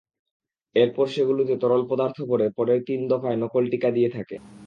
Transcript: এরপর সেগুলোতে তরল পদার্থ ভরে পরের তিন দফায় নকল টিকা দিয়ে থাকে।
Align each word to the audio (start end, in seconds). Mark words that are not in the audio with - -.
এরপর 0.75 1.05
সেগুলোতে 1.09 1.53
তরল 1.61 1.81
পদার্থ 1.89 2.17
ভরে 2.29 2.47
পরের 2.57 2.79
তিন 2.87 2.99
দফায় 3.11 3.37
নকল 3.41 3.63
টিকা 3.71 3.89
দিয়ে 3.91 4.09
থাকে। 4.09 4.35